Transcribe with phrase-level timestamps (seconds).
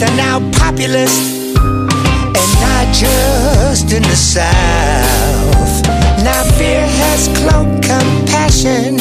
[0.00, 5.86] the are now populist, and not just in the South.
[6.22, 8.96] Now fear has cloaked compassion.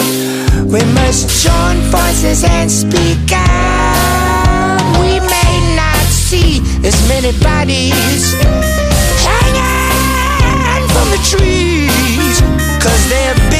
[0.67, 4.79] We must join forces and speak out.
[5.01, 8.33] We may not see as many bodies
[9.25, 12.41] hanging from the trees,
[12.81, 13.54] cause they're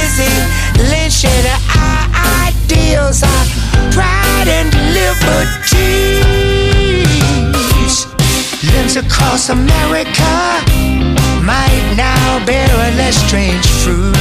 [8.96, 10.24] Across America
[11.44, 14.14] might now bear a less strange fruit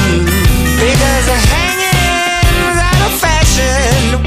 [0.75, 4.19] because the hanging's out of fashion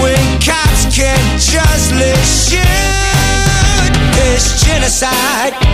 [0.00, 2.64] when cops can justly shoot.
[4.16, 5.69] There's genocide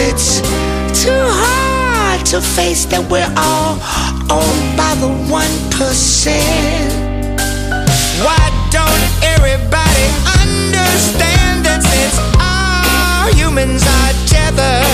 [0.00, 0.40] it's
[1.02, 3.74] too hard to face that we're all
[4.30, 5.34] owned by the 1%.
[8.22, 10.06] Why don't everybody
[10.38, 14.86] understand that since all humans are tethered,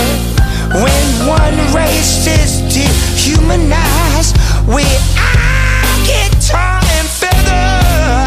[0.72, 4.88] when one race is dehumanized, we
[5.20, 8.24] all get torn and feathered.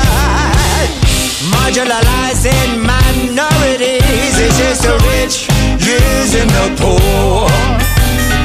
[1.49, 5.56] Marginalizing minorities is just the rich
[5.87, 7.47] using the poor.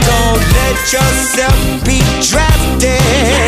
[0.06, 3.41] Don't let yourself be drafted in